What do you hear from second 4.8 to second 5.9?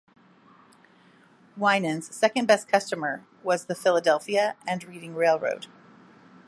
Reading Railroad.